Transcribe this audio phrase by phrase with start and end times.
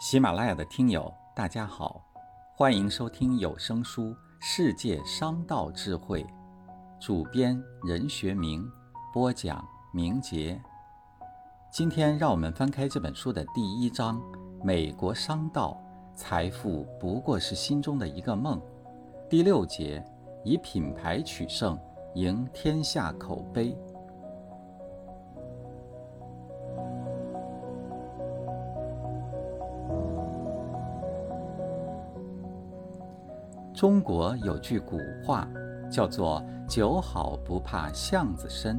[0.00, 2.00] 喜马拉雅的听友，大家好，
[2.54, 6.22] 欢迎收听有声书《世界商道智慧》，
[7.00, 8.64] 主编任学明，
[9.12, 10.62] 播讲明杰。
[11.72, 14.22] 今天让我们翻开这本书的第一章：
[14.62, 15.76] 美国商道，
[16.14, 18.62] 财富不过是心中的一个梦。
[19.28, 20.00] 第六节：
[20.44, 21.76] 以品牌取胜，
[22.14, 23.76] 赢天下口碑。
[33.78, 35.48] 中国有句古话，
[35.88, 38.76] 叫做“酒好不怕巷子深”，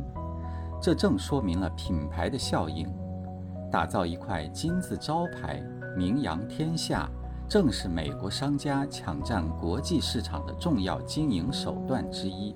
[0.83, 2.85] 这正说明了品牌的效应。
[3.71, 5.63] 打造一块金字招牌，
[5.95, 7.09] 名扬天下，
[7.47, 12.53] 正是美国商家抢占国际市场的重要经营手段之一。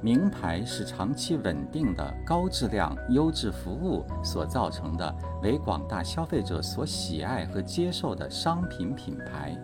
[0.00, 9.56] 名牌是长期稳定的高质量、优质服务所造成的，为广大消费者所喜爱和接受的商品品牌。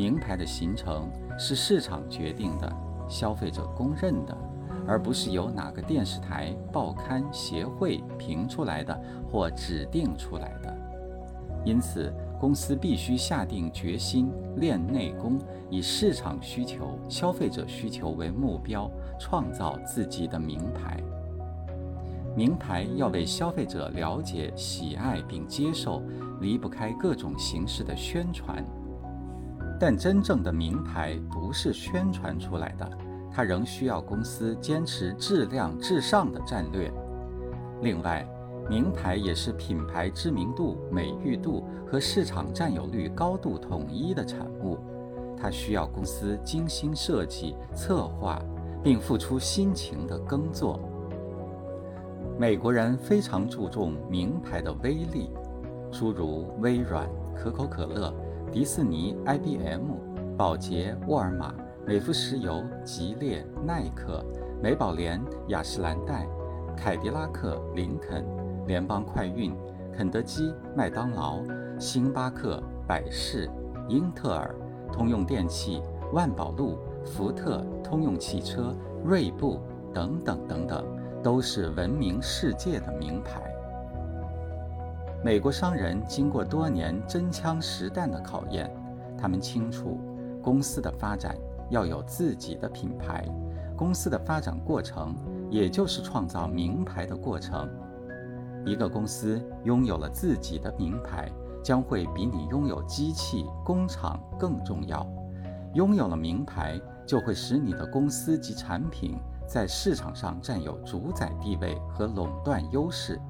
[0.00, 2.72] 名牌的形成是市场决定的，
[3.06, 4.34] 消费者公认的，
[4.88, 8.98] 而不是由哪个电视台、报刊、协会评出来的
[9.30, 10.74] 或指定出来的。
[11.66, 20.98] 因此，公司必须下定决心练内功，以市场需求、消费者需求为目标，创造自己的名牌。
[22.34, 26.02] 名牌要为消费者了解、喜爱并接受，
[26.40, 28.64] 离不开各种形式的宣传。
[29.80, 32.86] 但真正的名牌不是宣传出来的，
[33.32, 36.92] 它仍需要公司坚持质量至上的战略。
[37.80, 38.28] 另外，
[38.68, 44.76] 名牌也是品牌知名度、美誉度和市场占有率高度统一的产物，
[45.34, 48.38] 它需要公司精心设计、策划，
[48.82, 50.78] 并付出辛勤的耕作。
[52.38, 55.30] 美国人非常注重名牌的威力，
[55.90, 58.14] 诸如微软、可口可乐。
[58.52, 61.54] 迪士尼、IBM、宝洁、沃尔玛、
[61.86, 64.24] 美孚石油、吉列、耐克、
[64.60, 66.26] 美宝莲、雅诗兰黛、
[66.76, 68.24] 凯迪拉克、林肯、
[68.66, 69.56] 联邦快运、
[69.96, 71.44] 肯德基、麦当劳、
[71.78, 73.48] 星巴克、百事、
[73.88, 74.52] 英特尔、
[74.92, 75.80] 通用电气、
[76.12, 78.74] 万宝路、福特、通用汽车、
[79.04, 79.60] 锐步
[79.94, 80.84] 等等等等，
[81.22, 83.49] 都是闻名世界的名牌。
[85.22, 88.74] 美国商人经过多年真枪实弹的考验，
[89.18, 90.00] 他们清楚，
[90.42, 91.36] 公司的发展
[91.68, 93.28] 要有自己的品牌，
[93.76, 95.14] 公司的发展过程
[95.50, 97.68] 也就是创造名牌的过程。
[98.64, 101.30] 一个公司拥有了自己的名牌，
[101.62, 105.06] 将会比你拥有机器、工厂更重要。
[105.74, 113.20] 拥有了名牌，就会使你的公司及产品在市场上占有主宰地位和垄断优势。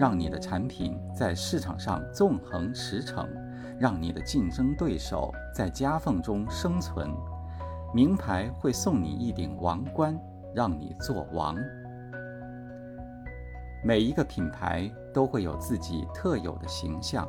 [0.00, 3.28] 让你的产品在市场上纵横驰骋，
[3.78, 7.10] 让你的竞争对手在夹缝中生存。
[7.92, 10.18] 名牌会送你一顶王冠，
[10.54, 11.54] 让你做王。
[13.84, 17.28] 每一个品牌都会有自己特有的形象，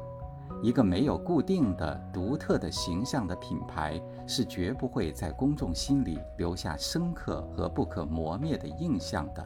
[0.63, 9.45] 一个没有固定的、独特的形象的品牌是绝不会在公众心里留下深刻和不可磨灭的印象的。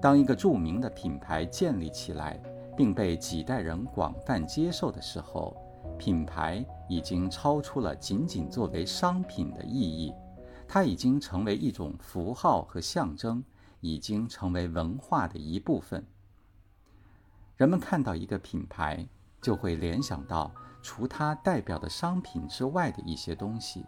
[0.00, 2.40] 当一个著名的品牌建立起来，
[2.74, 5.54] 并被几代人广泛接受的时候，
[5.98, 10.14] 品牌已经超出了仅仅作为商品的意义，
[10.66, 13.44] 它已经成为一种符号和象征，
[13.80, 16.02] 已经成为文化的一部分。
[17.58, 19.06] 人们看到一个品牌，
[19.42, 20.50] 就会联想到
[20.80, 23.84] 除它代表的商品之外的一些东西，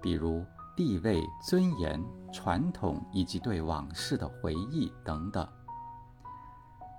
[0.00, 0.44] 比如。
[0.76, 5.46] 地位、尊严、传统以及对往事的回忆等等。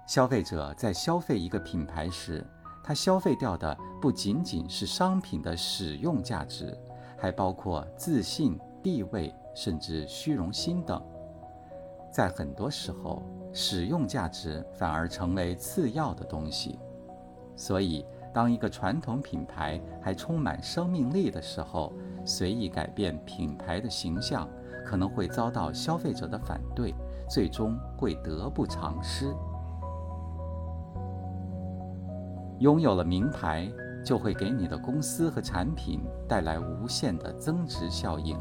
[0.07, 2.45] 消费者在消费一个品牌时，
[2.83, 6.77] 他消费掉的不仅仅是商品的使用价值，
[7.17, 11.01] 还包括自信、地位，甚至虚荣心等。
[12.11, 13.23] 在很多时候，
[13.53, 16.77] 使用价值反而成为次要的东西。
[17.55, 21.93] 所以，当一个传统品牌还充满生命力的时候，
[22.25, 24.47] 随意改变品牌的形象，
[24.85, 26.93] 可能会遭到消费者的反对，
[27.29, 29.33] 最终会得不偿失。
[32.59, 33.67] 拥有了名牌，
[34.05, 38.37] 就会给你的公司和产品带来无限的增值效应。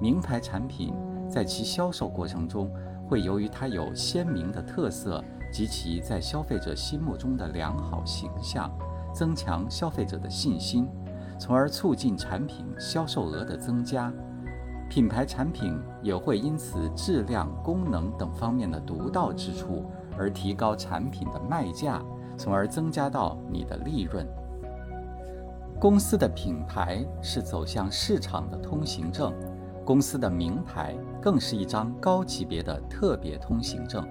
[0.00, 0.94] 名牌产品
[1.28, 2.70] 在其销售过程中，
[3.08, 8.70] 会由于它有鲜明的特色及其在消费者心目中的良好形象，
[9.14, 10.86] 增强消费者的信心。
[11.38, 14.12] 从而促进产品销售额的增加，
[14.90, 19.84] 品牌产品也会因此质量、功能等方面的独到之处
[20.18, 22.02] 而提高产品的卖价，
[22.36, 24.26] 从而增加到你的利润。
[25.78, 29.32] 公司的品牌是走向市场的通行证，
[29.84, 34.04] 公司的名牌更是一张高级别的特别通行证。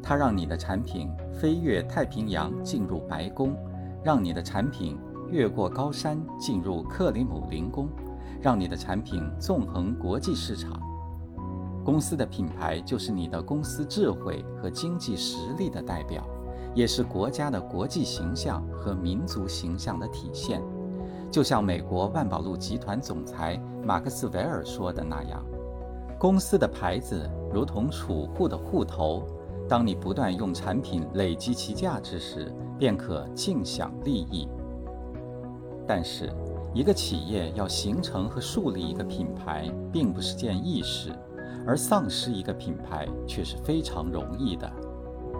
[0.00, 3.56] 它让你的产品飞越太平洋进入白宫，
[4.04, 4.96] 让你的产品
[5.32, 7.88] 越过高山进入克里姆林宫，
[8.42, 10.78] 让你的产品纵横国际市场。
[11.82, 16.22] 公司的品牌就是你的公司智慧和经济实力的代表，
[16.74, 20.62] 也是国家的国际形象和民族形象的体现。
[21.30, 25.42] 就像美国万宝路集团总裁马克思韦尔说的那样
[26.20, 29.26] ：“公司的牌子如同储户的户头。”
[29.66, 34.46] 当你不断用产品累积其价值时，便可尽享利益。
[35.86, 36.32] 但是，
[36.72, 41.12] 一个企业要形成和树立一个品牌，并不是件易事，
[41.66, 44.70] 而丧失一个品牌却是非常容易的。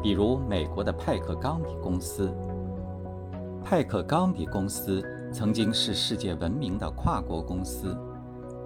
[0.02, 2.32] 比如，美国的派克钢笔公司。
[3.64, 5.00] 派克钢笔公司
[5.32, 7.96] 曾经是世界闻名的跨国公司，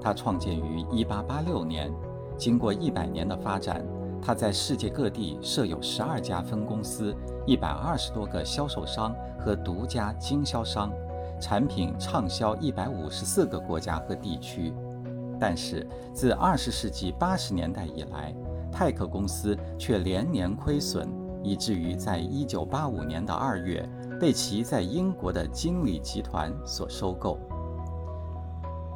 [0.00, 1.92] 它创建于1886年，
[2.38, 3.84] 经过一百年的发展。
[4.22, 7.14] 它在世界各地设有十二家分公司，
[7.46, 10.90] 一百二十多个销售商和独家经销商，
[11.40, 14.72] 产品畅销一百五十四个国家和地区。
[15.38, 18.34] 但是，自二十世纪八十年代以来，
[18.72, 21.08] 派克公司却连年亏损，
[21.42, 23.86] 以至于在一九八五年的二月
[24.20, 27.38] 被其在英国的经理集团所收购。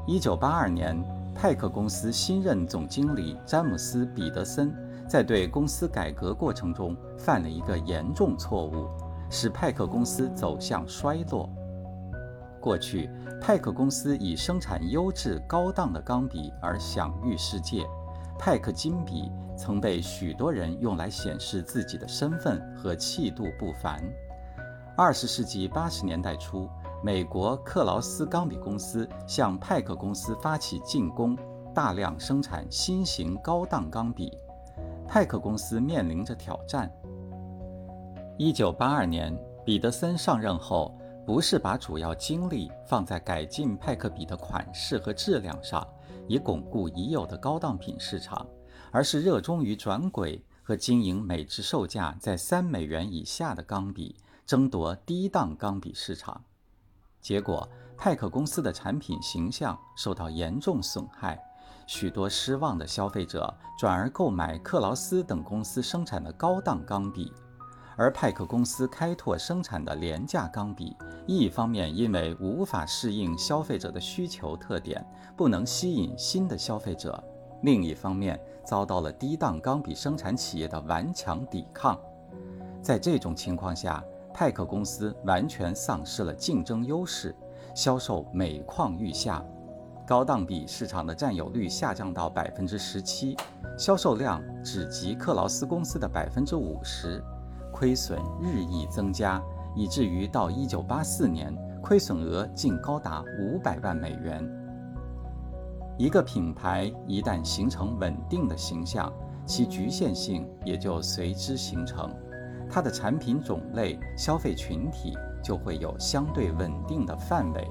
[0.06, 0.96] 一九八二年，
[1.34, 4.75] 派克公司新任总经理詹姆斯·彼得森。
[5.08, 8.86] 在对公司改革过程中犯了一个严重错误，
[9.28, 11.50] 使派克公司走向衰落。
[12.60, 13.10] 过去，
[13.40, 17.84] 派克公司以生产优质高档的钢笔而享誉世界，
[18.38, 24.02] 派克金笔曾被许多人用来显示自己的身份和气度不凡。
[24.96, 26.68] 二十世纪八十年代初，
[27.02, 31.36] 美国克劳斯钢笔公司向派克公司发起进攻，
[31.74, 34.36] 大量生产新型高档钢笔。
[35.08, 36.92] 派克公司面临着挑战。
[38.36, 40.94] 一九八二年，彼得森上任后，
[41.31, 45.87] 不是把主要精力放在改进派克笔的款式和质量上，
[46.27, 48.44] 以巩固已有的高档品市场，
[48.91, 56.43] 而是热衷于转轨和经营每支售价在三美元以下的钢笔，争夺低档钢笔市场。
[57.21, 61.41] 结果，派克公司的产品形象受到严重损害。
[61.87, 67.32] 许多失望的消费者转而购买克劳斯等公司生产的高档钢笔，
[67.96, 70.96] 而派克公司开拓生产的廉价钢笔，
[71.26, 75.04] 一方面因为无法适应消费者的需求特点，
[75.37, 77.12] 不能吸引新的消费者；
[77.62, 81.98] 另一方面遭到了低档钢笔生产企业的顽强抵抗。
[82.82, 84.02] 在这种情况下，
[84.32, 87.34] 派克公司完全丧失了竞争优势，
[87.75, 89.44] 销售每况愈下。
[90.06, 93.36] 高档笔市场的占有率下降到百分之十七，
[93.78, 97.22] 销售量只及克劳斯公司的百分之五十，
[97.81, 99.43] 亏损日益增加，
[99.75, 101.50] 以至于到一九八四年，
[101.81, 104.47] 亏损额竟高达五百万美元。
[105.97, 109.11] 一个品牌一旦形成稳定的形象，
[109.47, 112.15] 其局限性也就随之形成，
[112.69, 117.67] 它的产品种类、消费群体就会有相对稳定的范围。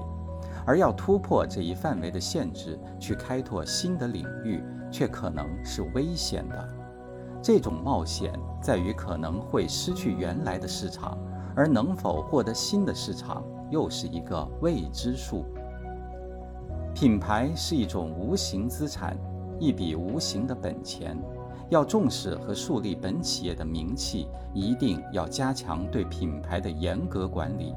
[0.66, 6.79] 而要突破这一范围的限制，去开拓新的领域，却可能是危险的。
[7.42, 11.18] 这种冒险在于可能会失去原来的市场，
[11.56, 15.44] 而能否获得新的市场，又是一个未知数。
[16.94, 19.16] 品牌是一种无形资产，
[19.58, 21.16] 一笔无形的本钱。
[21.68, 27.74] 要重视和树立本企业的名气，一定要加强对品牌的严格管理。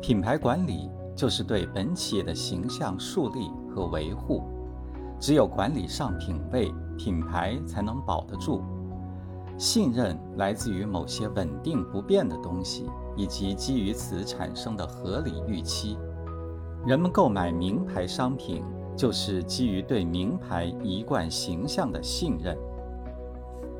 [0.00, 0.90] 品牌管理。
[1.16, 4.42] 就是对本企业的形象树立和维护，
[5.20, 8.62] 只有管理上品位，品牌才能保得住。
[9.58, 15.98] 信任来自于某些稳定不变的东西，以及基于此产生的合理预期。
[16.86, 18.64] 人们购买名牌商品，
[18.96, 22.56] 就是基于对名牌一贯形象的信任。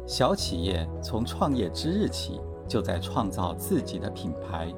[0.07, 4.71] 小企业从创业之日起，就在创造自己的品牌。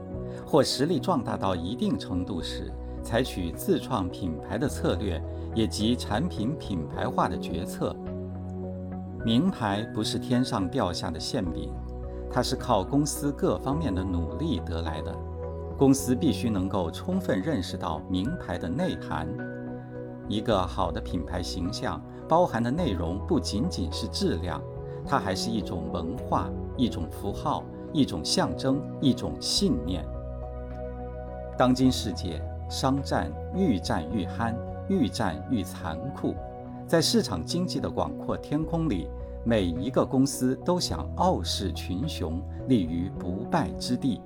[0.47, 5.23] 或实力壮大到一定程度时，采取自创品牌的策略，
[5.55, 7.95] 也即产品品牌化的决策。
[9.25, 11.73] 名牌不是天上掉下的馅饼，
[12.31, 15.15] 它是靠公司各方面的努力得来的。
[15.79, 19.29] 公司必须能够充分认识到名牌的内涵。
[20.29, 24.63] 一个好的品牌形象包含的内容不仅仅是质量，
[25.05, 27.65] 它还是一种文化，一种符号。
[27.95, 30.03] 一种象征，一种信念。
[31.59, 32.43] 当今世界，
[32.73, 34.55] 商战愈战愈酣，
[34.89, 36.35] 愈战愈残酷。
[36.89, 39.11] 在市场经济的广阔天空里，
[39.45, 44.23] 每一个公司都想傲视群雄，立于不败之地。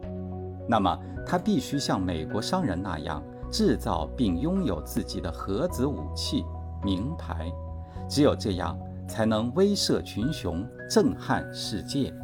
[0.68, 6.44] 那么，他必须像美国商人那样，制造并拥有自己的核子武器——
[6.84, 7.50] 名牌。
[8.08, 12.14] 只有这样，才能威慑群雄，震撼世界。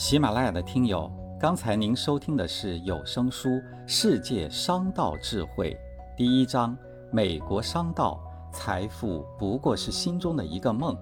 [0.00, 3.50] 喜马拉雅的听友，刚才您收听的是有声书
[3.86, 5.78] 《世界商道智慧》
[6.16, 6.74] 第一章：
[7.12, 8.18] 美国商道，
[8.50, 10.96] 财富不过是心中的一个梦。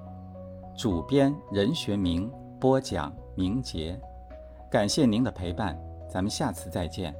[0.76, 2.28] 主编任学明
[2.58, 3.96] 播讲，明杰。
[4.68, 5.78] 感谢您的陪伴，
[6.10, 7.14] 咱们下次再见。